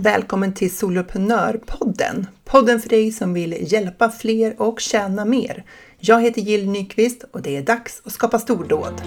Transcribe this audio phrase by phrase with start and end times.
[0.00, 2.26] Välkommen till Soloprenörpodden!
[2.44, 5.64] Podden för dig som vill hjälpa fler och tjäna mer.
[5.98, 9.02] Jag heter Jill Nyqvist och det är dags att skapa stordåd.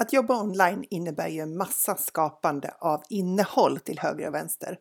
[0.00, 4.78] Att jobba online innebär ju en massa skapande av innehåll till höger och vänster.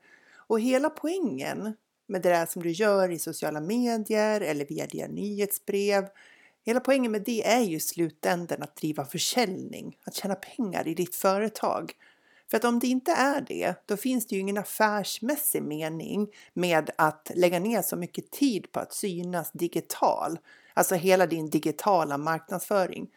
[0.48, 1.74] Och hela poängen
[2.08, 6.08] med det där som du gör i sociala medier eller via dina nyhetsbrev.
[6.66, 11.16] Hela poängen med det är ju slutändan att driva försäljning, att tjäna pengar i ditt
[11.16, 11.94] företag.
[12.50, 16.90] För att om det inte är det, då finns det ju ingen affärsmässig mening med
[16.98, 20.40] att lägga ner så mycket tid på att synas digital.
[20.74, 23.08] Alltså hela din digitala marknadsföring.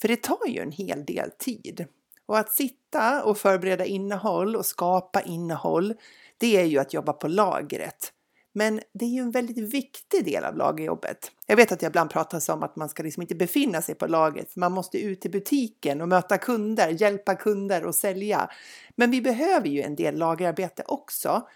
[0.00, 1.86] För det tar ju en hel del tid.
[2.26, 5.94] Och att sitta och förbereda innehåll och skapa innehåll,
[6.38, 8.12] det är ju att jobba på lagret.
[8.52, 11.32] Men det är ju en väldigt viktig del av lagerjobbet.
[11.46, 14.06] Jag vet att jag ibland pratar om att man ska liksom inte befinna sig på
[14.06, 14.56] lagret.
[14.56, 18.50] Man måste ut i butiken och möta kunder, hjälpa kunder och sälja.
[18.94, 21.48] Men vi behöver ju en del lagerarbete också.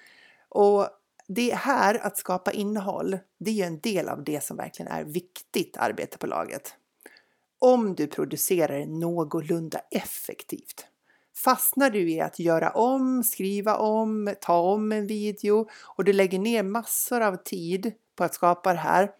[0.48, 0.88] Och
[1.26, 5.04] det här att skapa innehåll, det är ju en del av det som verkligen är
[5.04, 6.74] viktigt arbete på lagret.
[7.62, 10.86] Om du producerar någorlunda effektivt.
[11.36, 16.38] Fastnar du i att göra om, skriva om, ta om en video och du lägger
[16.38, 19.10] ner massor av tid på att skapa det här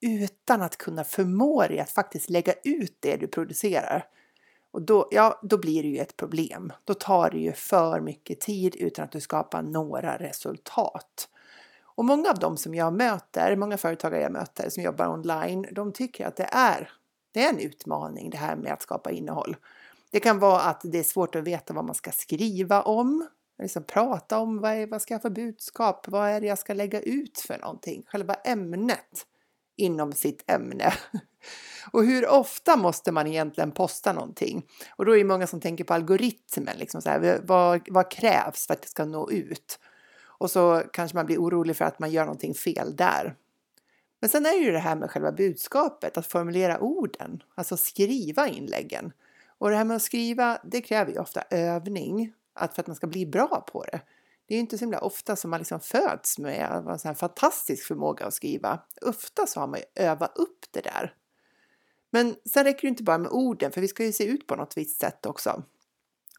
[0.00, 4.06] utan att kunna förmå dig att faktiskt lägga ut det du producerar.
[4.70, 6.72] Och då, ja, då blir det ju ett problem.
[6.84, 11.28] Då tar det ju för mycket tid utan att du skapar några resultat.
[11.82, 15.92] Och många av dem som jag möter, många företagare jag möter som jobbar online, de
[15.92, 16.90] tycker att det är,
[17.32, 19.56] det är en utmaning det här med att skapa innehåll.
[20.10, 23.26] Det kan vara att det är svårt att veta vad man ska skriva om,
[23.62, 26.74] liksom prata om vad, är, vad ska jag för budskap, vad är det jag ska
[26.74, 29.26] lägga ut för någonting, själva ämnet
[29.76, 30.92] inom sitt ämne.
[31.92, 34.66] Och hur ofta måste man egentligen posta någonting?
[34.96, 38.66] Och då är det många som tänker på algoritmen, liksom så här, vad, vad krävs
[38.66, 39.78] för att det ska nå ut?
[40.24, 43.34] Och så kanske man blir orolig för att man gör någonting fel där.
[44.22, 48.48] Men sen är det ju det här med själva budskapet, att formulera orden, alltså skriva
[48.48, 49.12] inläggen.
[49.58, 52.96] Och det här med att skriva, det kräver ju ofta övning att för att man
[52.96, 54.00] ska bli bra på det.
[54.46, 57.14] Det är ju inte så himla ofta som man liksom föds med en sån här
[57.14, 58.78] fantastisk förmåga att skriva.
[59.00, 61.14] Ofta så har man ju övat upp det där.
[62.10, 64.56] Men sen räcker det inte bara med orden, för vi ska ju se ut på
[64.56, 65.62] något visst sätt också.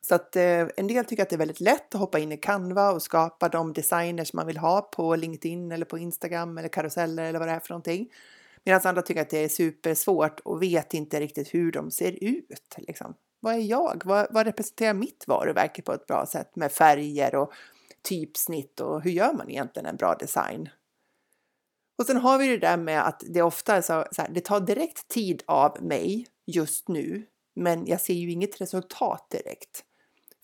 [0.07, 2.37] Så att eh, en del tycker att det är väldigt lätt att hoppa in i
[2.37, 7.23] Canva och skapa de designers man vill ha på LinkedIn eller på Instagram eller karuseller
[7.23, 8.09] eller vad det är för någonting.
[8.63, 12.75] Medan andra tycker att det är supersvårt och vet inte riktigt hur de ser ut.
[12.77, 13.13] Liksom.
[13.39, 14.01] Vad är jag?
[14.05, 17.53] Vad, vad representerar mitt varumärke på ett bra sätt med färger och
[18.01, 20.69] typsnitt och hur gör man egentligen en bra design?
[21.97, 24.41] Och sen har vi det där med att det ofta är så, så här, det
[24.41, 27.25] tar direkt tid av mig just nu,
[27.55, 29.85] men jag ser ju inget resultat direkt.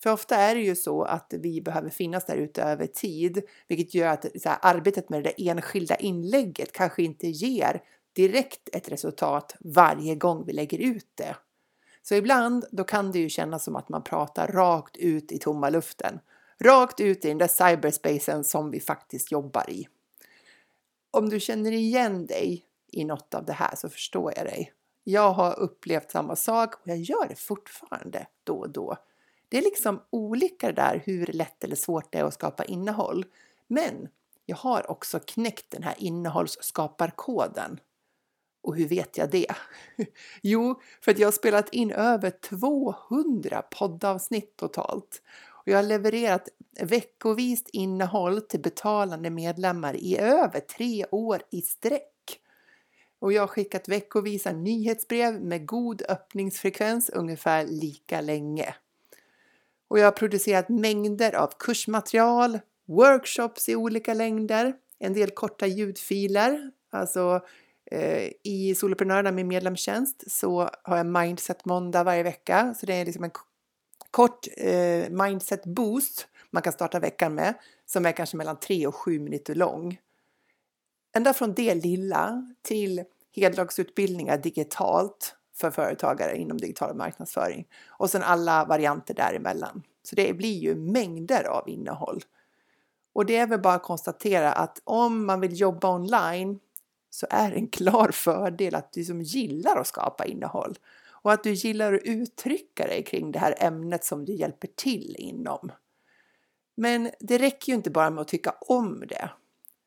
[0.02, 3.94] För ofta är det ju så att vi behöver finnas där ute över tid, vilket
[3.94, 10.14] gör att här, arbetet med det enskilda inlägget kanske inte ger direkt ett resultat varje
[10.14, 11.36] gång vi lägger ut det.
[12.02, 15.70] Så ibland då kan det ju kännas som att man pratar rakt ut i tomma
[15.70, 16.20] luften.
[16.58, 19.88] Rakt ut i den där cyberspacen som vi faktiskt jobbar i.
[21.10, 24.72] Om du känner igen dig i något av det här så förstår jag dig.
[25.04, 28.96] Jag har upplevt samma sak och jag gör det fortfarande då och då.
[29.50, 33.24] Det är liksom olika det där hur lätt eller svårt det är att skapa innehåll.
[33.66, 34.08] Men
[34.46, 37.80] jag har också knäckt den här innehållsskaparkoden.
[38.62, 39.46] Och hur vet jag det?
[40.42, 45.22] Jo, för att jag har spelat in över 200 poddavsnitt totalt.
[45.48, 46.48] Och jag har levererat
[46.80, 52.40] veckovist innehåll till betalande medlemmar i över tre år i sträck.
[53.18, 58.74] Och jag har skickat veckovisa nyhetsbrev med god öppningsfrekvens ungefär lika länge.
[59.90, 62.58] Och jag har producerat mängder av kursmaterial,
[62.88, 67.40] workshops i olika längder, en del korta ljudfiler, alltså
[67.90, 72.74] Eh, I Soloprenörerna med medlemstjänst så har jag Mindset måndag varje vecka.
[72.74, 73.30] Så det är liksom en
[74.10, 77.54] kort eh, mindset boost man kan starta veckan med
[77.86, 79.98] som är kanske mellan 3 och 7 minuter lång.
[81.16, 83.04] Ända från det lilla till
[83.36, 89.82] heldagsutbildningar digitalt för företagare inom digital marknadsföring och sen alla varianter däremellan.
[90.02, 92.24] Så det blir ju mängder av innehåll.
[93.12, 96.58] Och det är väl bara att konstatera att om man vill jobba online
[97.10, 100.78] så är det en klar fördel att du som gillar att skapa innehåll
[101.22, 105.16] och att du gillar att uttrycka dig kring det här ämnet som du hjälper till
[105.18, 105.72] inom.
[106.74, 109.30] Men det räcker ju inte bara med att tycka om det.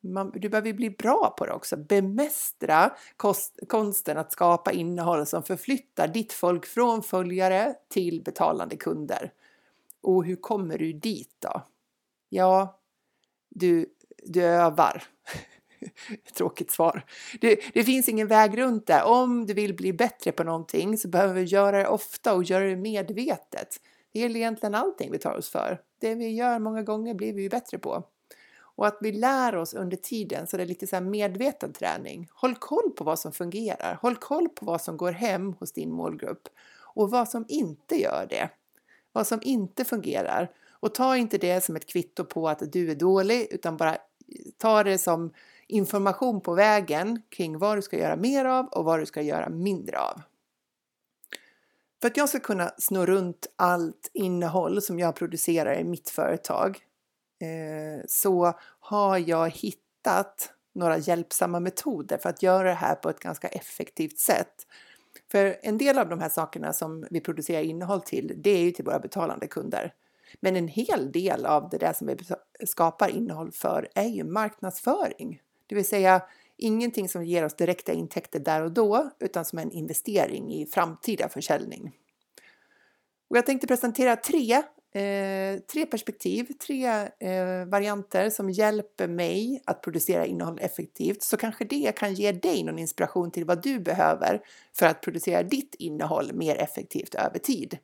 [0.03, 1.77] Man, du behöver bli bra på det också.
[1.77, 9.31] Bemästra kost, konsten att skapa innehåll som förflyttar ditt folk från följare till betalande kunder.
[10.01, 11.61] Och hur kommer du dit då?
[12.29, 12.79] Ja,
[13.49, 13.85] du,
[14.23, 15.03] du övar.
[16.37, 17.05] Tråkigt svar.
[17.41, 19.03] Det, det, finns ingen väg runt det.
[19.03, 22.65] Om du vill bli bättre på någonting så behöver vi göra det ofta och göra
[22.65, 23.81] det medvetet.
[24.13, 25.81] Det gäller egentligen allting vi tar oss för.
[25.99, 28.03] Det vi gör många gånger blir vi ju bättre på.
[28.75, 32.29] Och att vi lär oss under tiden så det är lite så här medveten träning.
[32.31, 33.99] Håll koll på vad som fungerar.
[34.01, 36.49] Håll koll på vad som går hem hos din målgrupp
[36.95, 38.49] och vad som inte gör det.
[39.11, 40.51] Vad som inte fungerar.
[40.69, 43.99] Och ta inte det som ett kvitto på att du är dålig utan bara eh,
[44.57, 45.33] ta det som
[45.67, 49.49] information på vägen kring vad du ska göra mer av och vad du ska göra
[49.49, 50.21] mindre av.
[52.01, 56.79] För att jag ska kunna snurra runt allt innehåll som jag producerar i mitt företag
[57.43, 63.19] Eh, så har jag hittat några hjälpsamma metoder för att göra det här på ett
[63.19, 64.67] ganska effektivt sätt.
[65.31, 68.71] För en del av de här sakerna som vi producerar innehåll till, det är ju
[68.71, 69.93] till våra betalande kunder.
[70.39, 72.17] Men en hel del av det där som vi
[72.65, 75.41] skapar innehåll för är ju marknadsföring.
[75.67, 76.21] Det vill säga
[76.57, 81.29] ingenting som ger oss direkta intäkter där och då, utan som en investering i framtida
[81.29, 81.91] försäljning.
[83.27, 84.61] Och jag tänkte presentera tre,
[84.93, 86.85] eh, tre perspektiv, tre
[87.19, 91.23] eh, varianter som hjälper mig att producera innehåll effektivt.
[91.23, 94.41] Så kanske det kan ge dig någon inspiration till vad du behöver
[94.73, 97.77] för att producera ditt innehåll mer effektivt över tid.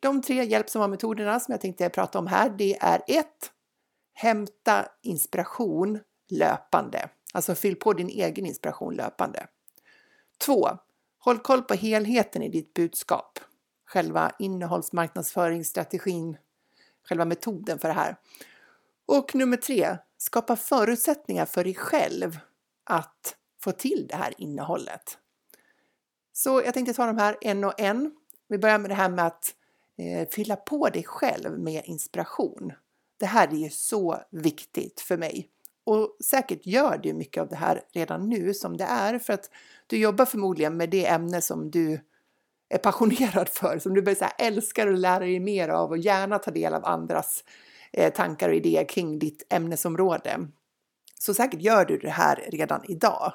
[0.00, 3.26] De tre hjälpsamma metoderna som jag tänkte prata om här, det är 1.
[4.14, 5.98] Hämta inspiration
[6.30, 7.08] löpande.
[7.32, 9.46] Alltså fyll på din egen inspiration löpande.
[10.38, 10.68] 2.
[11.18, 13.38] Håll koll på helheten i ditt budskap.
[13.88, 16.36] Själva innehållsmarknadsföringsstrategin,
[17.08, 18.16] själva metoden för det här.
[19.06, 22.38] Och nummer tre, Skapa förutsättningar för dig själv
[22.84, 25.18] att få till det här innehållet.
[26.32, 28.12] Så jag tänkte ta de här en och en.
[28.48, 29.54] Vi börjar med det här med att
[29.98, 32.72] eh, fylla på dig själv med inspiration.
[33.16, 35.48] Det här är ju så viktigt för mig.
[35.84, 39.50] Och säkert gör du mycket av det här redan nu som det är för att
[39.86, 42.00] du jobbar förmodligen med det ämne som du
[42.68, 46.38] är passionerad för, som du så här, älskar att lära dig mer av och gärna
[46.38, 47.44] ta del av andras
[47.92, 50.48] eh, tankar och idéer kring ditt ämnesområde.
[51.20, 53.32] Så säkert gör du det här redan idag.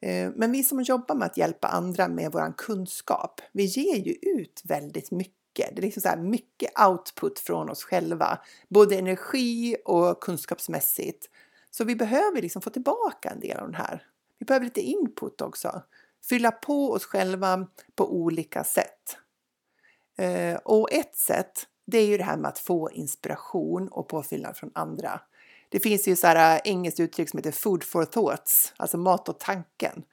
[0.00, 4.12] Eh, men vi som jobbar med att hjälpa andra med vår kunskap, vi ger ju
[4.12, 5.34] ut väldigt mycket.
[5.54, 8.38] Det är liksom så mycket output från oss själva,
[8.68, 11.30] både energi och kunskapsmässigt.
[11.70, 14.02] Så vi behöver liksom få tillbaka en del av den här.
[14.38, 15.82] Vi behöver lite input också.
[16.28, 19.16] Fylla på oss själva på olika sätt.
[20.18, 24.56] Eh, och ett sätt, det är ju det här med att få inspiration och påfyllnad
[24.56, 25.20] från andra.
[25.68, 29.28] Det finns ju så här eh, engelskt uttryck som heter food for thoughts, alltså mat
[29.28, 30.04] och tanken.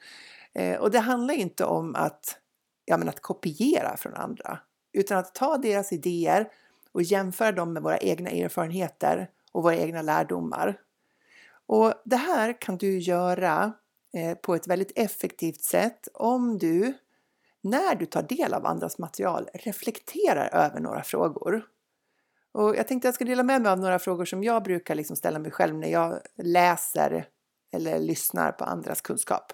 [0.53, 2.37] Eh, och det handlar inte om att,
[2.85, 4.59] ja, men att kopiera från andra,
[4.93, 6.47] utan att ta deras idéer
[6.91, 10.79] och jämföra dem med våra egna erfarenheter och våra egna lärdomar.
[11.67, 13.73] Och det här kan du göra
[14.15, 16.93] Eh, på ett väldigt effektivt sätt om du
[17.61, 21.67] när du tar del av andras material reflekterar över några frågor.
[22.51, 24.95] Och jag tänkte att jag ska dela med mig av några frågor som jag brukar
[24.95, 27.27] liksom ställa mig själv när jag läser
[27.71, 29.53] eller lyssnar på andras kunskap.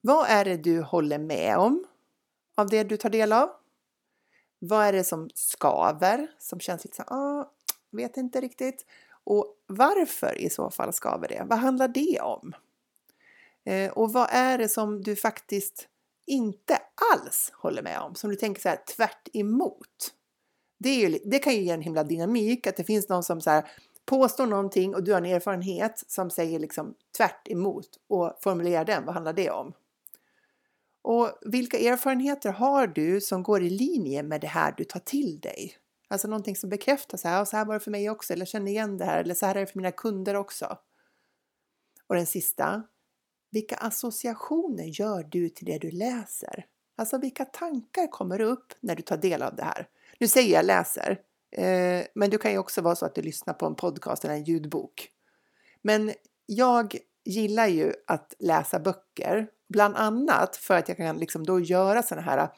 [0.00, 1.84] Vad är det du håller med om
[2.56, 3.50] av det du tar del av?
[4.58, 7.52] Vad är det som skaver, som känns lite så ah,
[7.90, 8.86] vet inte riktigt.
[9.24, 11.46] Och varför i så fall skaver det?
[11.46, 12.54] Vad handlar det om?
[13.68, 15.88] Eh, och vad är det som du faktiskt
[16.26, 16.78] inte
[17.12, 18.14] alls håller med om?
[18.14, 20.14] Som du tänker så här tvärt emot?
[20.78, 23.40] Det, är ju, det kan ju ge en himla dynamik att det finns någon som
[23.40, 23.70] så här,
[24.04, 29.04] påstår någonting och du har en erfarenhet som säger liksom tvärt emot och formulerar den.
[29.04, 29.72] Vad handlar det om?
[31.02, 35.40] Och vilka erfarenheter har du som går i linje med det här du tar till
[35.40, 35.76] dig?
[36.08, 38.44] Alltså någonting som bekräftar så här, och så här var det för mig också, eller
[38.44, 40.78] känner igen det här, eller så här är det för mina kunder också.
[42.06, 42.82] Och den sista,
[43.50, 46.66] vilka associationer gör du till det du läser?
[46.96, 49.88] Alltså vilka tankar kommer upp när du tar del av det här?
[50.18, 51.10] Nu säger jag läser,
[51.50, 54.34] eh, men det kan ju också vara så att du lyssnar på en podcast eller
[54.34, 55.08] en ljudbok.
[55.82, 56.12] Men
[56.46, 62.02] jag gillar ju att läsa böcker, bland annat för att jag kan liksom då göra
[62.02, 62.48] sådana här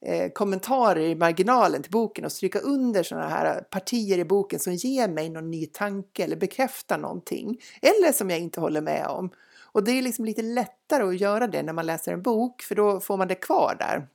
[0.00, 4.74] eh, kommentarer i marginalen till boken och stryka under sådana här partier i boken som
[4.74, 9.30] ger mig någon ny tanke eller bekräftar någonting eller som jag inte håller med om.
[9.72, 12.74] Och det är liksom lite lättare att göra det när man läser en bok för
[12.74, 14.08] då får man det kvar där.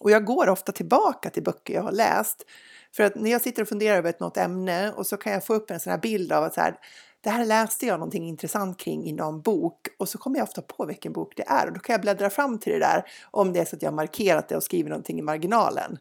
[0.00, 2.46] Och jag går ofta tillbaka till böcker jag har läst.
[2.92, 5.44] För att när jag sitter och funderar över ett något ämne och så kan jag
[5.44, 6.76] få upp en sån här bild av att så här,
[7.20, 10.62] det här läste jag någonting intressant kring i någon bok och så kommer jag ofta
[10.62, 13.52] på vilken bok det är och då kan jag bläddra fram till det där om
[13.52, 15.98] det är så att jag markerat det och skriver någonting i marginalen.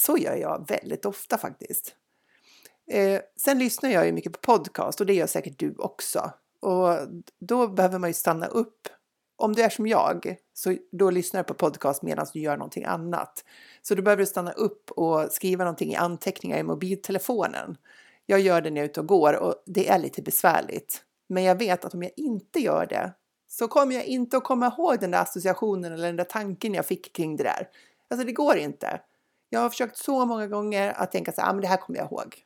[0.00, 1.94] Så gör jag väldigt ofta faktiskt.
[2.90, 6.32] Eh, sen lyssnar jag ju mycket på podcast och det gör säkert du också.
[6.60, 6.94] Och
[7.38, 8.88] då behöver man ju stanna upp.
[9.36, 12.84] Om du är som jag, så då lyssnar du på podcast medan du gör någonting
[12.84, 13.44] annat.
[13.82, 17.76] Så då behöver du stanna upp och skriva någonting i anteckningar i mobiltelefonen.
[18.26, 21.02] Jag gör det när jag är ute och går och det är lite besvärligt.
[21.28, 23.12] Men jag vet att om jag inte gör det
[23.48, 26.86] så kommer jag inte att komma ihåg den där associationen eller den där tanken jag
[26.86, 27.68] fick kring det där.
[28.10, 29.00] Alltså det går inte.
[29.48, 31.98] Jag har försökt så många gånger att tänka så här, ah, men det här kommer
[31.98, 32.36] jag ihåg.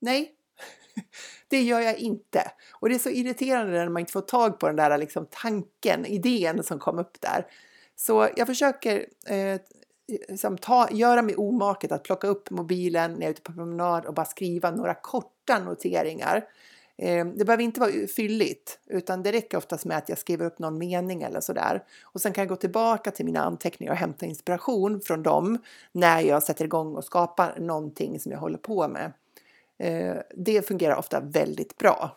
[0.00, 0.34] Nej,
[1.48, 2.50] det gör jag inte.
[2.72, 6.06] Och det är så irriterande när man inte får tag på den där liksom, tanken,
[6.06, 7.46] idén som kom upp där.
[7.96, 9.60] Så jag försöker eh,
[10.28, 14.06] liksom, ta, göra mig omaket att plocka upp mobilen när jag är ute på promenad
[14.06, 16.44] och bara skriva några korta noteringar.
[16.98, 20.58] Eh, det behöver inte vara fylligt utan det räcker oftast med att jag skriver upp
[20.58, 21.84] någon mening eller sådär.
[22.02, 25.58] Och sen kan jag gå tillbaka till mina anteckningar och hämta inspiration från dem
[25.92, 29.12] när jag sätter igång och skapar någonting som jag håller på med.
[29.78, 32.16] Eh, det fungerar ofta väldigt bra.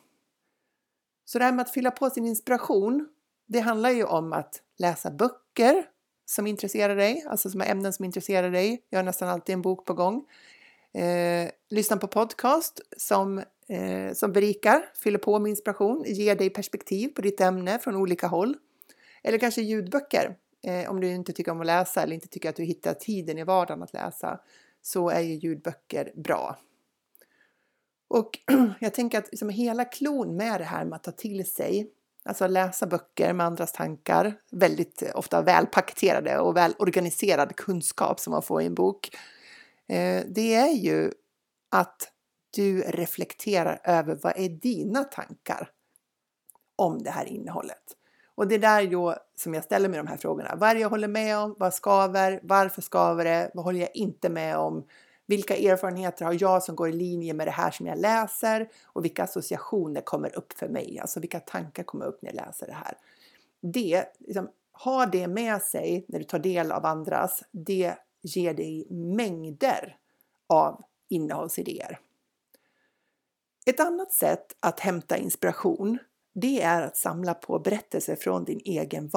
[1.26, 3.08] Så det här med att fylla på sin inspiration,
[3.48, 5.86] det handlar ju om att läsa böcker
[6.26, 8.84] som intresserar dig, alltså som är ämnen som intresserar dig.
[8.90, 10.26] Jag har nästan alltid en bok på gång.
[10.94, 13.38] Eh, lyssna på podcast som,
[13.68, 18.28] eh, som berikar, fyller på med inspiration, ger dig perspektiv på ditt ämne från olika
[18.28, 18.56] håll.
[19.24, 22.56] Eller kanske ljudböcker eh, om du inte tycker om att läsa eller inte tycker att
[22.56, 24.40] du hittar tiden i vardagen att läsa
[24.82, 26.58] så är ju ljudböcker bra.
[28.12, 28.40] Och
[28.80, 31.92] jag tänker att liksom hela klon med det här med att ta till sig,
[32.26, 38.42] alltså läsa böcker med andras tankar, väldigt ofta välpaketerade och väl organiserad kunskap som man
[38.42, 39.16] får i en bok.
[39.88, 41.12] Eh, det är ju
[41.72, 42.12] att
[42.56, 45.70] du reflekterar över vad är dina tankar
[46.76, 47.84] om det här innehållet.
[48.36, 50.56] Och det är där jag, som jag ställer mig de här frågorna.
[50.56, 51.56] Vad är det jag håller med om?
[51.60, 52.40] Vad skaver?
[52.44, 53.52] Varför skaver det?
[53.54, 54.86] Vad håller jag inte med om?
[55.32, 59.06] Vilka erfarenheter har jag som går i linje med det här som jag läser och
[59.06, 61.00] vilka associationer kommer upp för mig?
[61.00, 62.98] Alltså vilka tankar kommer upp när jag läser det här?
[63.62, 67.44] Det, liksom, ha det med sig när du tar del av andras.
[67.52, 69.98] Det ger dig mängder
[70.50, 72.00] av innehållsidéer.
[73.66, 75.98] Ett annat sätt att hämta inspiration
[76.34, 79.10] det är att samla på berättelser från din egen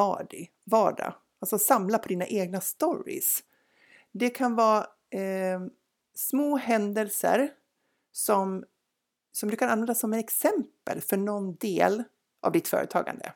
[0.64, 1.14] vardag.
[1.40, 3.38] Alltså samla på dina egna stories.
[4.12, 5.60] Det kan vara eh,
[6.14, 7.50] små händelser
[8.12, 8.64] som,
[9.32, 12.02] som du kan använda som ett exempel för någon del
[12.42, 13.32] av ditt företagande.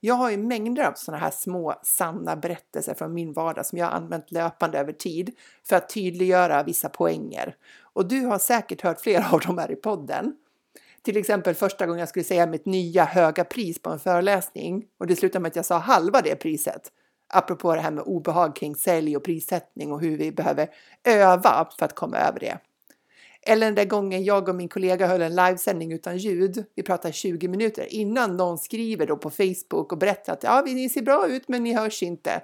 [0.00, 3.86] Jag har ju mängder av sådana här små sanna berättelser från min vardag som jag
[3.86, 5.34] har använt löpande över tid
[5.64, 7.56] för att tydliggöra vissa poänger.
[7.80, 10.36] Och du har säkert hört flera av dem här i podden.
[11.02, 15.06] Till exempel första gången jag skulle säga mitt nya höga pris på en föreläsning och
[15.06, 16.92] det slutade med att jag sa halva det priset
[17.28, 20.68] apropå det här med obehag kring sälj och prissättning och hur vi behöver
[21.04, 22.58] öva för att komma över det.
[23.42, 26.64] Eller den där gången jag och min kollega höll en livesändning utan ljud.
[26.74, 30.88] Vi pratade 20 minuter innan någon skriver då på Facebook och berättar att ja, ni
[30.88, 32.42] ser bra ut, men ni hörs inte.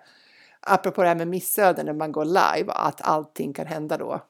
[0.60, 4.22] Apropå det här med missöden när man går live, att allting kan hända då.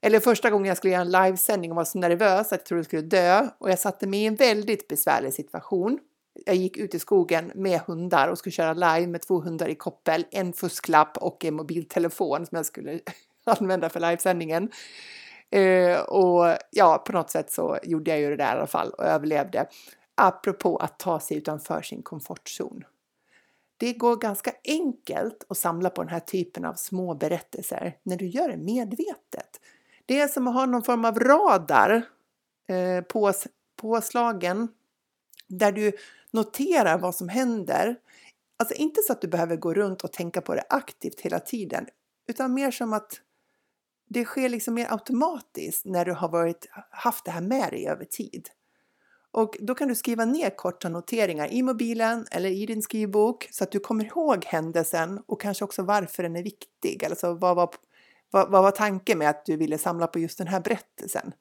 [0.00, 2.78] Eller första gången jag skulle göra en livesändning och var så nervös att jag trodde
[2.78, 5.98] jag skulle dö och jag satte mig i en väldigt besvärlig situation
[6.46, 9.74] jag gick ut i skogen med hundar och skulle köra live med två hundar i
[9.74, 13.00] koppel, en fusklapp och en mobiltelefon som jag skulle
[13.44, 14.70] använda för livesändningen.
[15.50, 18.90] Eh, och ja, på något sätt så gjorde jag ju det där i alla fall
[18.90, 19.66] och överlevde.
[20.14, 22.84] Apropå att ta sig utanför sin komfortzon.
[23.76, 28.26] Det går ganska enkelt att samla på den här typen av små berättelser när du
[28.26, 29.60] gör det medvetet.
[30.06, 32.02] Det är som att ha någon form av radar
[32.68, 33.32] eh, på,
[33.76, 34.68] påslagen
[35.48, 35.92] där du
[36.30, 37.96] noterar vad som händer.
[38.56, 41.86] Alltså inte så att du behöver gå runt och tänka på det aktivt hela tiden,
[42.28, 43.20] utan mer som att
[44.08, 48.04] det sker liksom mer automatiskt när du har varit, haft det här med dig över
[48.04, 48.48] tid.
[49.30, 53.64] Och då kan du skriva ner korta noteringar i mobilen eller i din skrivbok så
[53.64, 57.04] att du kommer ihåg händelsen och kanske också varför den är viktig.
[57.04, 57.74] Alltså vad var,
[58.30, 61.32] vad, vad var tanken med att du ville samla på just den här berättelsen?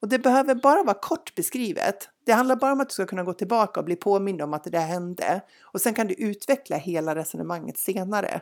[0.00, 2.08] Och det behöver bara vara kort beskrivet.
[2.30, 4.64] Det handlar bara om att du ska kunna gå tillbaka och bli påmind om att
[4.64, 5.40] det där hände.
[5.62, 8.40] Och sen kan du utveckla hela resonemanget senare.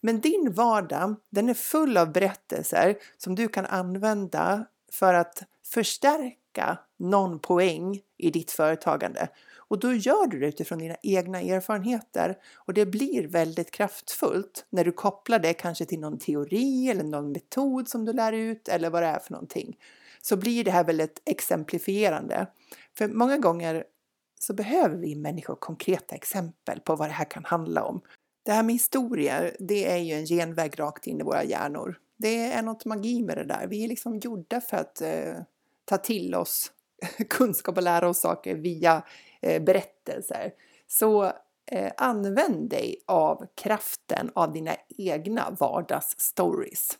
[0.00, 6.78] Men din vardag, den är full av berättelser som du kan använda för att förstärka
[6.98, 9.28] någon poäng i ditt företagande.
[9.56, 14.84] Och då gör du det utifrån dina egna erfarenheter och det blir väldigt kraftfullt när
[14.84, 18.90] du kopplar det kanske till någon teori eller någon metod som du lär ut eller
[18.90, 19.76] vad det är för någonting
[20.22, 22.46] så blir det här väldigt exemplifierande.
[22.98, 23.84] För många gånger
[24.40, 28.00] så behöver vi människor konkreta exempel på vad det här kan handla om.
[28.42, 31.98] Det här med historier, det är ju en genväg rakt in i våra hjärnor.
[32.18, 33.66] Det är något magi med det där.
[33.66, 35.34] Vi är liksom gjorda för att eh,
[35.84, 36.72] ta till oss
[37.30, 39.02] kunskap och lära oss saker via
[39.42, 40.52] eh, berättelser.
[40.86, 41.24] Så
[41.72, 46.98] eh, använd dig av kraften av dina egna vardagsstories.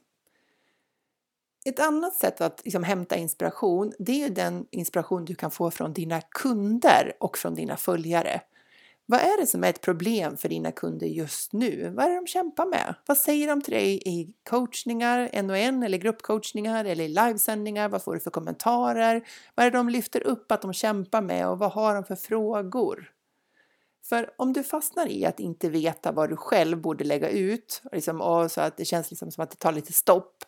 [1.64, 5.92] Ett annat sätt att liksom hämta inspiration, det är den inspiration du kan få från
[5.92, 8.40] dina kunder och från dina följare.
[9.06, 11.92] Vad är det som är ett problem för dina kunder just nu?
[11.96, 12.94] Vad är det de kämpar med?
[13.06, 17.88] Vad säger de till dig i coachningar, en och en eller gruppcoachningar eller i livesändningar?
[17.88, 19.28] Vad får du för kommentarer?
[19.54, 22.16] Vad är det de lyfter upp att de kämpar med och vad har de för
[22.16, 23.12] frågor?
[24.04, 28.20] För om du fastnar i att inte veta vad du själv borde lägga ut, liksom,
[28.20, 30.44] och så att det känns liksom som att det tar lite stopp,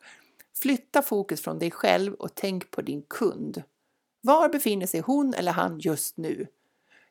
[0.55, 3.63] flytta fokus från dig själv och tänk på din kund.
[4.21, 6.47] Var befinner sig hon eller han just nu?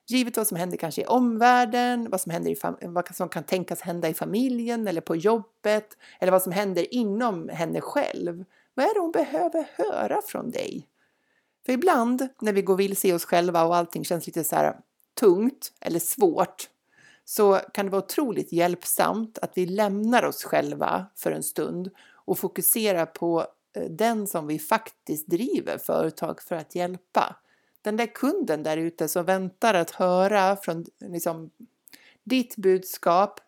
[0.07, 3.81] Givet vad som händer kanske i omvärlden, vad som, händer i vad som kan tänkas
[3.81, 8.45] hända i familjen eller på jobbet eller vad som händer inom henne själv.
[8.73, 10.87] Vad är det hon behöver höra från dig?
[11.65, 14.75] För ibland när vi går vilse i oss själva och allting känns lite så här
[15.19, 16.69] tungt eller svårt
[17.25, 21.89] så kan det vara otroligt hjälpsamt att vi lämnar oss själva för en stund
[22.31, 27.35] och fokusera på eh, den som vi faktiskt driver företag för att hjälpa
[27.81, 31.51] den där kunden där ute som väntar att höra från liksom,
[32.23, 33.39] ditt budskap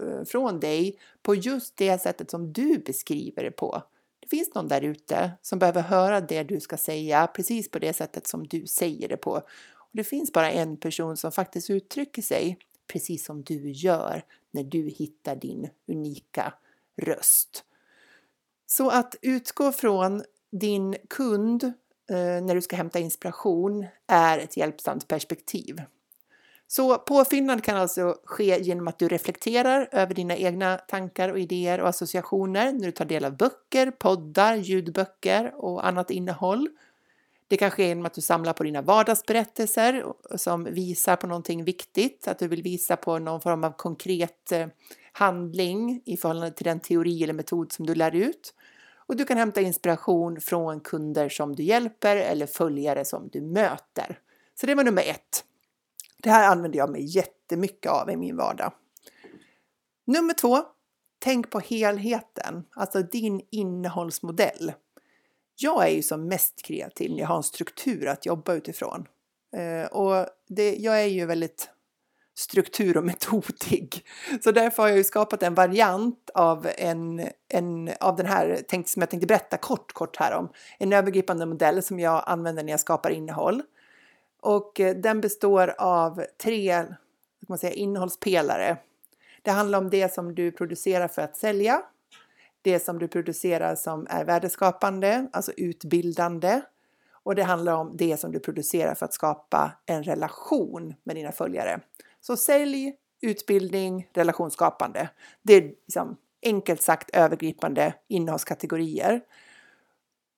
[0.00, 3.82] eh, från dig på just det sättet som du beskriver det på.
[4.20, 7.92] Det finns någon där ute som behöver höra det du ska säga precis på det
[7.92, 9.30] sättet som du säger det på.
[9.74, 14.64] Och det finns bara en person som faktiskt uttrycker sig precis som du gör när
[14.64, 16.54] du hittar din unika
[16.96, 17.64] röst.
[18.76, 25.08] Så att utgå från din kund eh, när du ska hämta inspiration är ett hjälpsamt
[25.08, 25.82] perspektiv.
[26.66, 31.80] Så påfyllnad kan alltså ske genom att du reflekterar över dina egna tankar och idéer
[31.80, 36.68] och associationer när du tar del av böcker, poddar, ljudböcker och annat innehåll.
[37.48, 40.04] Det kan ske genom att du samlar på dina vardagsberättelser
[40.36, 44.66] som visar på någonting viktigt, att du vill visa på någon form av konkret eh,
[45.12, 48.54] handling i förhållande till den teori eller metod som du lär ut.
[49.12, 54.18] Och du kan hämta inspiration från kunder som du hjälper eller följare som du möter.
[54.54, 55.44] Så det var nummer ett.
[56.22, 58.72] Det här använder jag mig jättemycket av i min vardag.
[60.04, 60.58] Nummer två.
[61.18, 64.72] Tänk på helheten, alltså din innehållsmodell.
[65.56, 69.08] Jag är ju som mest kreativ när jag har en struktur att jobba utifrån.
[69.56, 71.70] Eh, och det, jag är ju väldigt
[72.34, 74.04] struktur och metodig.
[74.44, 78.88] Så därför har jag ju skapat en variant av, en, en, av den här tänkt,
[78.88, 80.48] som jag tänkte berätta kort, kort här om.
[80.78, 83.62] En övergripande modell som jag använder när jag skapar innehåll.
[84.40, 86.86] Och eh, den består av tre
[87.48, 88.76] man säga, innehållspelare.
[89.42, 91.82] Det handlar om det som du producerar för att sälja,
[92.62, 96.60] det som du producerar som är värdeskapande, alltså utbildande,
[97.24, 101.32] och det handlar om det som du producerar för att skapa en relation med dina
[101.32, 101.80] följare.
[102.26, 105.10] Så sälj, utbildning, relationsskapande.
[105.42, 109.20] Det är liksom, enkelt sagt övergripande innehållskategorier.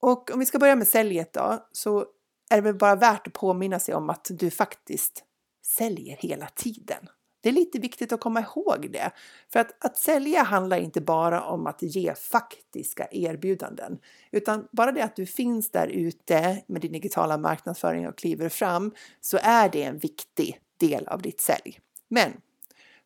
[0.00, 2.06] Och om vi ska börja med säljet då, så
[2.50, 5.24] är det väl bara värt att påminna sig om att du faktiskt
[5.66, 7.08] säljer hela tiden.
[7.40, 9.10] Det är lite viktigt att komma ihåg det.
[9.52, 13.98] För att, att sälja handlar inte bara om att ge faktiska erbjudanden,
[14.30, 18.94] utan bara det att du finns där ute med din digitala marknadsföring och kliver fram
[19.20, 21.80] så är det en viktig del av ditt sälj.
[22.08, 22.32] Men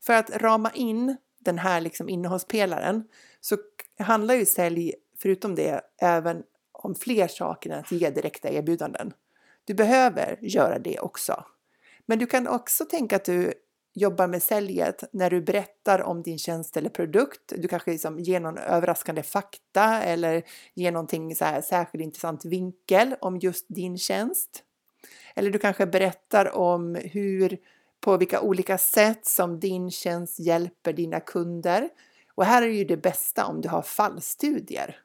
[0.00, 3.04] för att rama in den här liksom innehållspelaren
[3.40, 3.56] så
[3.98, 9.12] handlar ju sälj, förutom det, även om fler saker än att ge direkta erbjudanden.
[9.64, 11.44] Du behöver göra det också.
[12.06, 13.54] Men du kan också tänka att du
[13.94, 17.52] jobbar med säljet när du berättar om din tjänst eller produkt.
[17.56, 20.42] Du kanske liksom ger någon överraskande fakta eller
[20.74, 24.62] ger någonting så här särskilt intressant vinkel om just din tjänst.
[25.34, 27.58] Eller du kanske berättar om hur,
[28.00, 31.88] på vilka olika sätt som din tjänst hjälper dina kunder.
[32.34, 34.96] Och här är ju det bästa om du har fallstudier.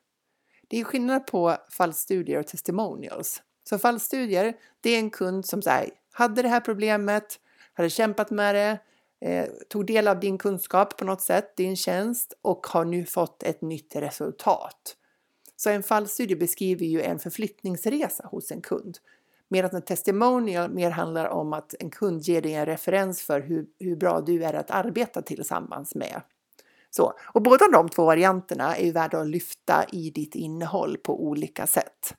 [0.68, 3.42] Det är skillnad på fallstudier och testimonials.
[3.70, 7.40] Så fallstudier, det är en kund som säger hade det här problemet,
[7.74, 8.80] hade kämpat med det,
[9.28, 13.44] eh, tog del av din kunskap på något sätt, din tjänst och har nu fått
[13.44, 14.96] ett nytt resultat.
[15.56, 18.98] Så en fallstudie beskriver ju en förflyttningsresa hos en kund.
[19.54, 23.66] Medan en testimonial mer handlar om att en kund ger dig en referens för hur,
[23.80, 26.22] hur bra du är att arbeta tillsammans med.
[26.90, 31.24] Så, och båda de två varianterna är ju värda att lyfta i ditt innehåll på
[31.24, 32.16] olika sätt.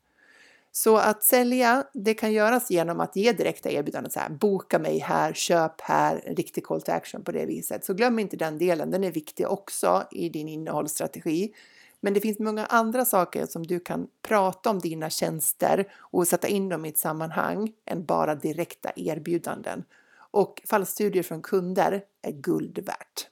[0.72, 4.98] Så att sälja, det kan göras genom att ge direkta erbjudanden så här, boka mig
[4.98, 7.84] här, köp här, en riktig call to action på det viset.
[7.84, 11.54] Så glöm inte den delen, den är viktig också i din innehållsstrategi.
[12.04, 16.48] Men det finns många andra saker som du kan prata om dina tjänster och sätta
[16.48, 19.84] in dem i ett sammanhang än bara direkta erbjudanden.
[20.16, 23.28] Och fallstudier från kunder är guld värt.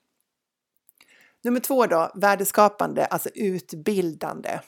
[1.42, 4.60] Nummer två då, värdeskapande, alltså utbildande.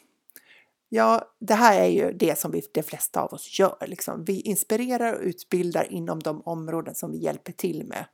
[0.88, 3.84] Ja, det här är ju det som vi, de flesta av oss gör.
[3.86, 4.24] Liksom.
[4.24, 8.06] Vi inspirerar och utbildar inom de områden som vi hjälper till med.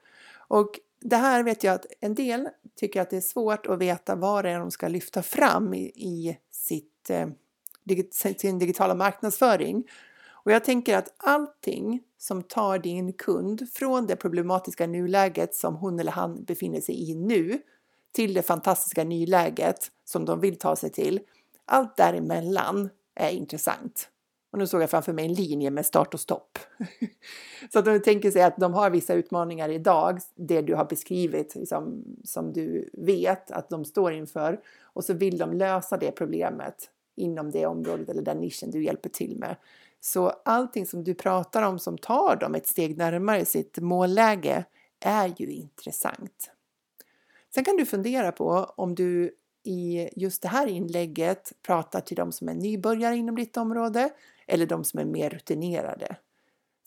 [0.48, 0.70] Och
[1.00, 4.44] det här vet jag att en del tycker att det är svårt att veta vad
[4.44, 7.28] det är de ska lyfta fram i, i sitt, eh,
[8.36, 9.84] sin digitala marknadsföring.
[10.44, 16.00] Och jag tänker att allting som tar din kund från det problematiska nuläget som hon
[16.00, 17.62] eller han befinner sig i nu
[18.12, 21.20] till det fantastiska nyläget som de vill ta sig till.
[21.64, 24.08] Allt däremellan är intressant.
[24.50, 26.58] Och nu såg jag framför mig en linje med start och stopp.
[27.72, 31.54] så att de tänker sig att de har vissa utmaningar idag, det du har beskrivit
[31.54, 36.90] liksom, som du vet att de står inför och så vill de lösa det problemet
[37.16, 39.56] inom det området eller den nischen du hjälper till med.
[40.00, 44.64] Så allting som du pratar om som tar dem ett steg närmare sitt målläge
[45.00, 46.50] är ju intressant.
[47.54, 52.32] Sen kan du fundera på om du i just det här inlägget pratar till de
[52.32, 54.10] som är nybörjare inom ditt område
[54.50, 56.16] eller de som är mer rutinerade.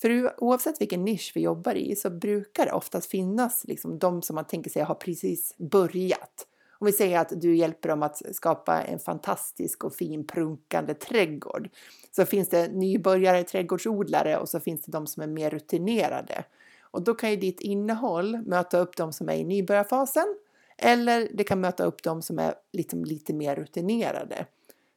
[0.01, 4.35] För oavsett vilken nisch vi jobbar i så brukar det oftast finnas liksom de som
[4.35, 6.47] man tänker sig har precis börjat.
[6.79, 11.69] Om vi säger att du hjälper dem att skapa en fantastisk och fin prunkande trädgård
[12.11, 16.43] så finns det nybörjare trädgårdsodlare och så finns det de som är mer rutinerade.
[16.81, 20.35] Och då kan ju ditt innehåll möta upp de som är i nybörjarfasen
[20.77, 24.45] eller det kan möta upp de som är liksom lite mer rutinerade.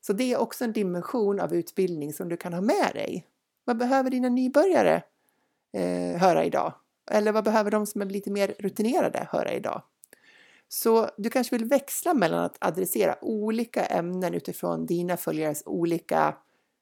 [0.06, 3.26] Så det är också en dimension av utbildning som du kan ha med dig.
[3.64, 5.02] Vad behöver dina nybörjare
[5.72, 6.74] eh, höra idag?
[7.10, 9.82] Eller vad behöver de som är lite mer rutinerade höra idag?
[10.68, 16.36] Så du kanske vill växla mellan att adressera olika ämnen utifrån dina följares olika,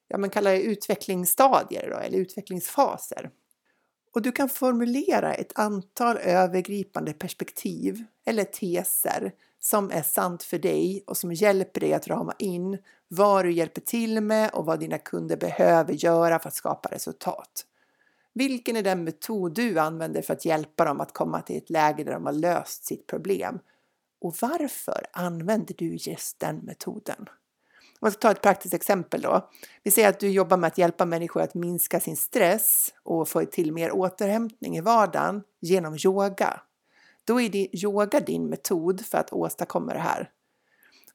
[0.08, 3.30] ja men kalla det utvecklingsstadier då, eller utvecklingsfaser.
[4.12, 9.32] Och du kan formulera ett antal övergripande perspektiv eller teser
[9.64, 13.80] som är sant för dig och som hjälper dig att rama in vad du hjälper
[13.80, 17.66] till med och vad dina kunder behöver göra för att skapa resultat.
[18.32, 22.04] Vilken är den metod du använder för att hjälpa dem att komma till ett läge
[22.04, 23.58] där de har löst sitt problem?
[24.20, 27.16] Och varför använder du just den metoden?
[27.20, 29.50] Om jag ska ta ett praktiskt exempel då.
[29.82, 33.44] Vi säger att du jobbar med att hjälpa människor att minska sin stress och få
[33.44, 36.60] till mer återhämtning i vardagen genom yoga.
[37.24, 40.30] Då är det yoga din metod för att åstadkomma det här.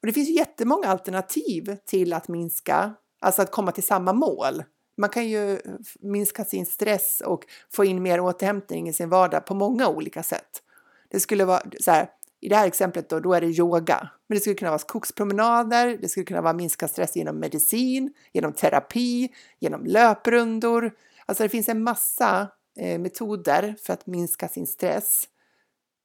[0.01, 4.63] Och det finns jättemånga alternativ till att minska, alltså att komma till samma mål.
[4.97, 5.59] Man kan ju
[5.99, 10.63] minska sin stress och få in mer återhämtning i sin vardag på många olika sätt.
[11.09, 12.09] Det skulle vara så här,
[12.41, 14.09] i det här exemplet då, då är det yoga.
[14.27, 18.53] Men det skulle kunna vara skogspromenader, det skulle kunna vara minska stress genom medicin, genom
[18.53, 20.91] terapi, genom löprundor.
[21.25, 25.27] Alltså det finns en massa eh, metoder för att minska sin stress.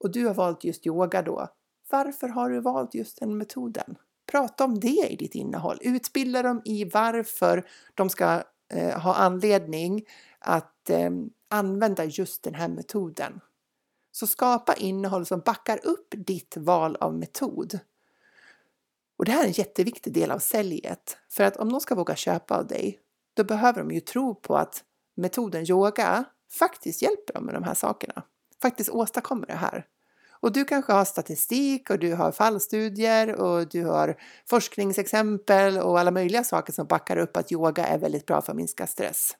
[0.04, 1.48] Och du har valt just yoga då.
[1.90, 3.96] Varför har du valt just den metoden?
[4.26, 5.78] Prata om det i ditt innehåll.
[5.80, 10.04] Utbilda dem i varför de ska eh, ha anledning
[10.38, 11.10] att eh,
[11.50, 13.40] använda just den här metoden.
[14.12, 17.78] Så skapa innehåll som backar upp ditt val av metod.
[19.18, 21.16] Och det här är en jätteviktig del av säljet.
[21.30, 23.00] För att om de ska våga köpa av dig,
[23.34, 24.84] då behöver de ju tro på att
[25.16, 26.24] metoden yoga
[26.58, 28.22] faktiskt hjälper dem med de här sakerna.
[28.62, 29.86] Faktiskt åstadkommer det här.
[30.44, 36.11] Och du kanske har statistik och du har fallstudier och du har forskningsexempel och alla
[36.11, 39.37] möjliga saker som backar upp att yoga är väldigt bra för att minska stress.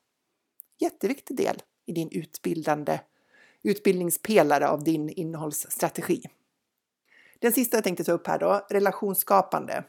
[0.79, 3.01] Jätteviktig del i din utbildande
[3.63, 6.23] utbildningspelare av din innehållsstrategi.
[7.39, 9.85] Den sista jag tänkte ta upp här då, relationsskapande.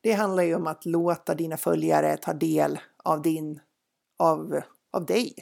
[0.00, 3.60] Det handlar ju om att låta dina följare ta del av din,
[4.16, 5.34] av, av dig.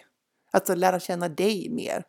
[0.50, 2.04] Alltså lära känna dig mer.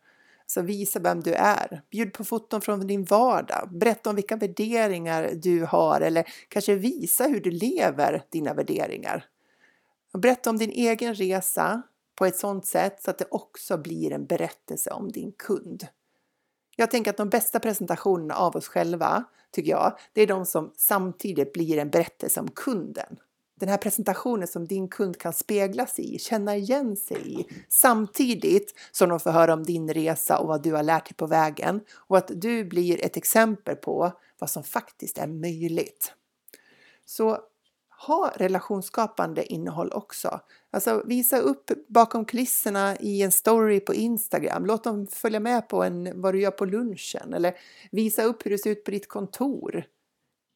[0.46, 1.82] Så visa vem du är.
[1.90, 3.68] Bjud på foton från din vardag.
[3.72, 9.24] Berätta om vilka värderingar du har eller kanske visa hur du lever dina värderingar.
[10.18, 11.82] Berätta om din egen resa
[12.14, 15.86] på ett sådant sätt så att det också blir en berättelse om din kund.
[16.76, 20.72] Jag tänker att de bästa presentationerna av oss själva, tycker jag, det är de som
[20.76, 23.16] samtidigt blir en berättelse om kunden.
[23.60, 28.74] Den här presentationen som din kund kan spegla sig i, känna igen sig i, samtidigt
[28.92, 31.80] som de får höra om din resa och vad du har lärt dig på vägen
[31.94, 36.12] och att du blir ett exempel på vad som faktiskt är möjligt.
[37.04, 37.38] Så
[38.06, 40.40] ha relationsskapande innehåll också.
[40.70, 44.66] Alltså visa upp bakom kulisserna i en story på Instagram.
[44.66, 47.56] Låt dem följa med på en, vad du gör på lunchen eller
[47.90, 49.84] visa upp hur det ser ut på ditt kontor.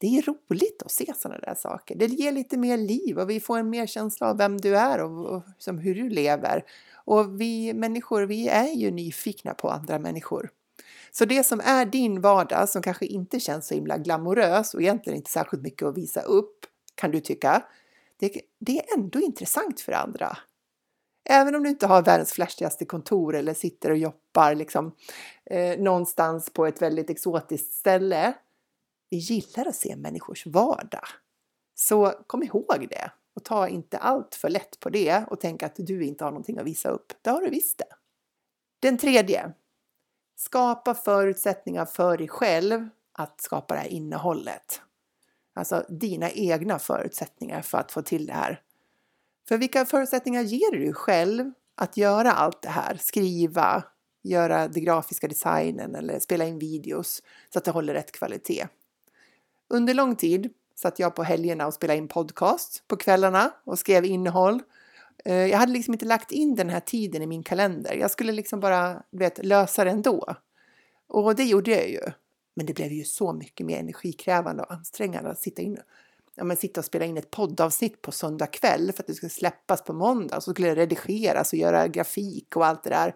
[0.01, 1.95] Det är roligt att se sådana där saker.
[1.95, 4.99] Det ger lite mer liv och vi får en mer känsla av vem du är
[4.99, 6.65] och, och som hur du lever.
[6.95, 10.51] Och vi människor, vi är ju nyfikna på andra människor.
[11.11, 15.17] Så det som är din vardag som kanske inte känns så himla glamorös och egentligen
[15.17, 17.63] inte särskilt mycket att visa upp kan du tycka.
[18.17, 20.39] Det, det är ändå intressant för andra.
[21.25, 24.95] Även om du inte har världens flashigaste kontor eller sitter och jobbar liksom,
[25.45, 28.35] eh, någonstans på ett väldigt exotiskt ställe.
[29.11, 31.07] Vi gillar att se människors vardag.
[31.75, 35.75] Så kom ihåg det och ta inte allt för lätt på det och tänk att
[35.77, 37.13] du inte har någonting att visa upp.
[37.23, 37.95] Det har du visst det.
[38.81, 39.53] Den tredje.
[40.37, 44.81] Skapa förutsättningar för dig själv att skapa det här innehållet.
[45.55, 48.63] Alltså dina egna förutsättningar för att få till det här.
[49.49, 52.97] För vilka förutsättningar ger du själv att göra allt det här?
[52.97, 53.85] Skriva,
[54.23, 58.69] göra den grafiska designen eller spela in videos så att det håller rätt kvalitet.
[59.73, 64.05] Under lång tid satt jag på helgerna och spelade in podcast på kvällarna och skrev
[64.05, 64.63] innehåll.
[65.25, 67.95] Eh, jag hade liksom inte lagt in den här tiden i min kalender.
[67.95, 70.35] Jag skulle liksom bara vet, lösa det ändå.
[71.09, 72.01] Och det gjorde jag ju.
[72.55, 75.79] Men det blev ju så mycket mer energikrävande och ansträngande att sitta, in,
[76.35, 79.31] ja, men sitta och spela in ett poddavsnitt på söndag kväll för att det skulle
[79.31, 83.15] släppas på måndag så skulle det redigeras och göra grafik och allt det där.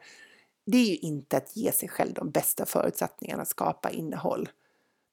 [0.66, 4.48] Det är ju inte att ge sig själv de bästa förutsättningarna att skapa innehåll.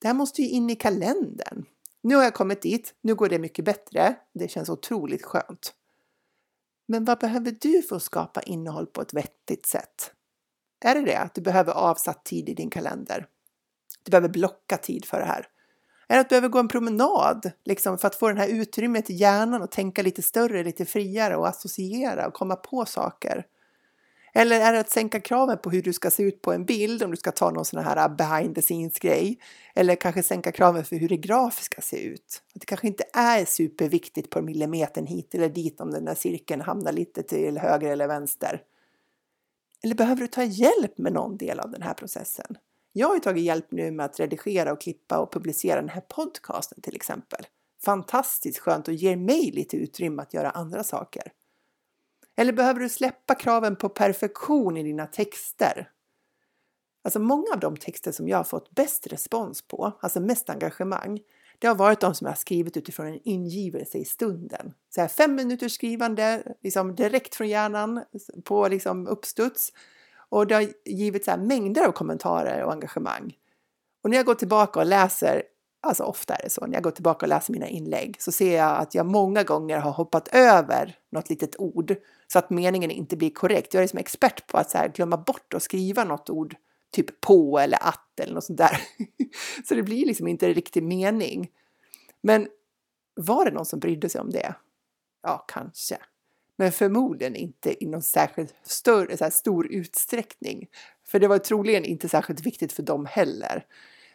[0.01, 1.65] Det här måste ju in i kalendern.
[2.01, 4.15] Nu har jag kommit dit, nu går det mycket bättre.
[4.33, 5.73] Det känns otroligt skönt.
[6.85, 10.11] Men vad behöver du för att skapa innehåll på ett vettigt sätt?
[10.85, 13.27] Är det det att du behöver avsatt tid i din kalender?
[14.03, 15.47] Du behöver blocka tid för det här.
[16.07, 19.09] Är det att du behöver gå en promenad liksom, för att få det här utrymmet
[19.09, 23.45] i hjärnan och tänka lite större, lite friare och associera och komma på saker?
[24.33, 27.03] Eller är det att sänka kraven på hur du ska se ut på en bild
[27.03, 29.39] om du ska ta någon sån här äh, behind the scenes grej?
[29.75, 32.41] Eller kanske sänka kraven för hur det grafiska ser ut?
[32.55, 36.61] Att det kanske inte är superviktigt på millimetern hit eller dit om den där cirkeln
[36.61, 38.61] hamnar lite till höger eller vänster.
[39.83, 42.57] Eller behöver du ta hjälp med någon del av den här processen?
[42.93, 46.81] Jag har tagit hjälp nu med att redigera och klippa och publicera den här podcasten
[46.81, 47.45] till exempel.
[47.85, 51.31] Fantastiskt skönt och ger mig lite utrymme att göra andra saker.
[52.41, 55.89] Eller behöver du släppa kraven på perfektion i dina texter?
[57.03, 61.19] Alltså många av de texter som jag har fått bäst respons på, alltså mest engagemang,
[61.59, 64.73] det har varit de som jag har skrivit utifrån en ingivelse i stunden.
[64.95, 68.03] Så här fem minuters skrivande, liksom direkt från hjärnan
[68.43, 69.73] på liksom uppstuds.
[70.29, 73.37] Och det har givit så mängder av kommentarer och engagemang.
[74.03, 75.43] Och när jag går tillbaka och läser,
[75.81, 78.57] alltså ofta är det så, när jag går tillbaka och läser mina inlägg så ser
[78.57, 81.95] jag att jag många gånger har hoppat över något litet ord
[82.27, 83.73] så att meningen inte blir korrekt.
[83.73, 86.55] Jag är som expert på att så här glömma bort att skriva något ord,
[86.91, 88.81] typ på eller att eller något sånt där.
[89.67, 91.49] så det blir liksom inte en riktig mening.
[92.21, 92.47] Men
[93.15, 94.55] var det någon som brydde sig om det?
[95.23, 95.97] Ja, kanske
[96.61, 100.67] men förmodligen inte i någon särskilt större, så här stor utsträckning.
[101.07, 103.65] För det var troligen inte särskilt viktigt för dem heller.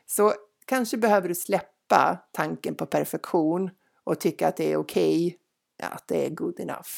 [0.07, 0.35] Så
[0.67, 3.71] kanske behöver du släppa tanken på perfektion
[4.05, 6.91] och tycka att det är okej, okay, att det är good enough.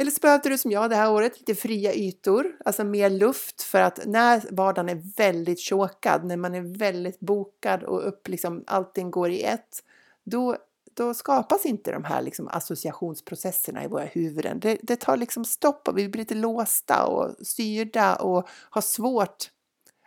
[0.00, 3.62] Eller så behövde du som jag det här året lite fria ytor, alltså mer luft
[3.62, 8.64] för att när vardagen är väldigt chokad, när man är väldigt bokad och upp, liksom,
[8.66, 9.84] allting går i ett,
[10.24, 10.56] då
[10.94, 14.60] då skapas inte de här liksom associationsprocesserna i våra huvuden.
[14.60, 19.50] Det, det tar liksom stopp och vi blir lite låsta och styrda och har svårt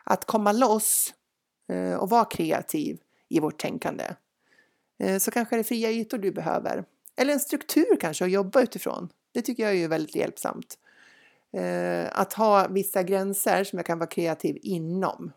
[0.04, 1.14] att komma loss
[1.72, 4.06] Eh, och vara kreativ i vårt tänkande.
[5.00, 6.86] Eh, så kanske det är fria ytor du behöver.
[7.16, 9.10] Eller en struktur kanske att jobba utifrån.
[9.34, 10.78] Det tycker jag är väldigt hjälpsamt.
[11.54, 15.32] Eh, att ha vissa gränser som jag kan vara kreativ inom.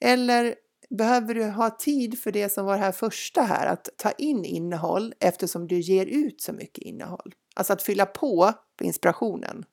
[0.00, 0.54] Eller
[0.90, 4.44] behöver du ha tid för det som var det här första här, att ta in
[4.44, 7.34] innehåll eftersom du ger ut så mycket innehåll.
[7.54, 9.64] Alltså att fylla på inspirationen.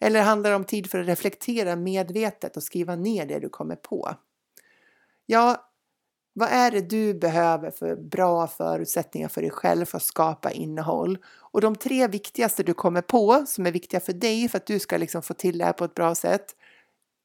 [0.00, 3.76] Eller handlar det om tid för att reflektera medvetet och skriva ner det du kommer
[3.76, 4.16] på?
[5.32, 5.70] Ja,
[6.32, 11.18] vad är det du behöver för bra förutsättningar för dig själv för att skapa innehåll?
[11.26, 14.78] Och de tre viktigaste du kommer på som är viktiga för dig för att du
[14.78, 16.56] ska liksom få till det här på ett bra sätt.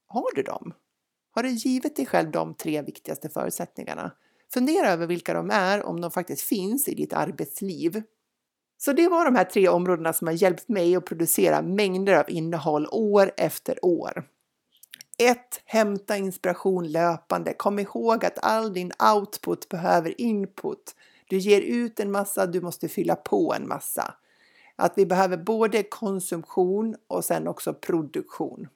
[0.08, 0.74] Har du dem?
[1.32, 4.12] Har du givit dig själv de tre viktigaste förutsättningarna?
[4.54, 8.04] Fundera över vilka de är, om de faktiskt finns i ditt arbetsliv.
[8.78, 12.30] Så det var de här tre områdena som har hjälpt mig att producera mängder av
[12.30, 14.24] innehåll år efter år.
[15.18, 15.62] 1.
[15.66, 17.54] Hämta inspiration löpande.
[17.54, 20.96] Kom ihåg att all din output behöver input.
[21.30, 24.14] Du ger ut en massa, du måste fylla på en massa.
[24.76, 28.68] Att vi behöver både konsumtion och sen också produktion.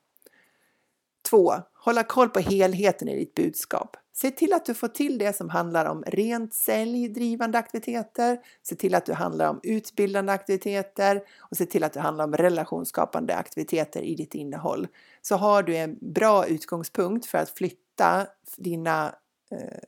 [1.29, 1.53] 2.
[1.73, 3.97] Hålla koll på helheten i ditt budskap.
[4.21, 8.95] Se till att du får till det som handlar om rent säljdrivande aktiviteter, se till
[8.95, 14.01] att du handlar om utbildande aktiviteter och se till att det handlar om relationsskapande aktiviteter
[14.01, 14.87] i ditt innehåll.
[15.21, 19.15] Så har du en bra utgångspunkt för att flytta dina
[19.51, 19.79] eh,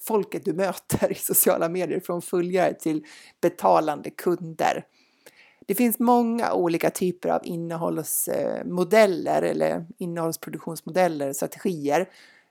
[0.00, 3.04] folket du möter i sociala medier från följare till
[3.40, 4.84] betalande kunder.
[5.66, 12.08] Det finns många olika typer av innehållsmodeller eh, eller innehållsproduktionsmodeller, strategier.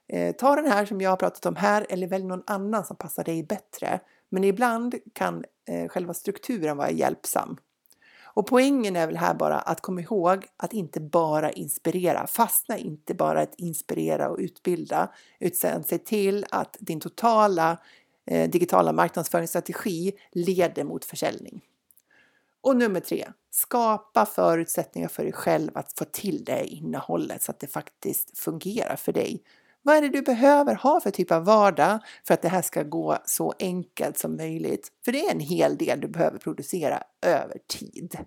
[0.09, 2.95] Eh, ta den här som jag har pratat om här eller välj någon annan som
[2.95, 3.99] passar dig bättre.
[4.29, 7.57] Men ibland kan eh, själva strukturen vara hjälpsam.
[8.33, 12.27] Och poängen är väl här bara att komma ihåg att inte bara inspirera.
[12.27, 17.77] Fastna inte bara att inspirera och utbilda utan se till att din totala
[18.25, 21.61] eh, digitala marknadsföringsstrategi leder mot försäljning.
[22.61, 27.59] Och nummer tre, skapa förutsättningar för dig själv att få till det innehållet så att
[27.59, 29.43] det faktiskt fungerar för dig.
[29.89, 32.83] Vad är det du behöver ha för typ av vardag för att det här ska
[32.83, 34.91] gå så enkelt som möjligt?
[35.05, 38.17] För det är en hel del du behöver producera över tid.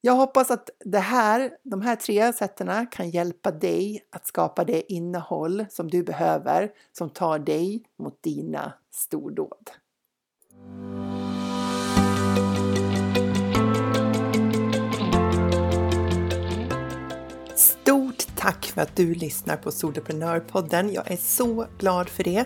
[0.00, 4.92] Jag hoppas att det här, de här tre sätten kan hjälpa dig att skapa det
[4.92, 9.70] innehåll som du behöver som tar dig mot dina stordåd.
[18.70, 20.92] För att du lyssnar på Soloprenörpodden.
[20.92, 22.44] Jag är så glad för det.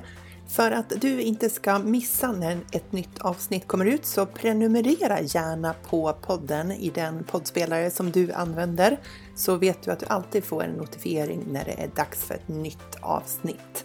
[0.49, 5.75] För att du inte ska missa när ett nytt avsnitt kommer ut så prenumerera gärna
[5.91, 9.01] på podden i den poddspelare som du använder
[9.35, 12.49] så vet du att du alltid får en notifiering när det är dags för ett
[12.49, 13.85] nytt avsnitt.